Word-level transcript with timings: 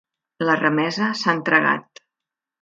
La 0.47 0.55
remesa 0.61 1.09
s'ha 1.19 1.35
entregat. 1.41 2.03